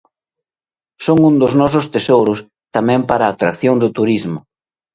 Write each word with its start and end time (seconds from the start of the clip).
Son 1.05 1.17
un 1.29 1.33
dos 1.41 1.53
nosos 1.61 1.89
tesouros 1.95 2.39
tamén 2.75 3.01
para 3.09 3.23
a 3.25 3.31
atracción 3.33 3.75
do 3.81 3.89
turismo. 3.97 4.39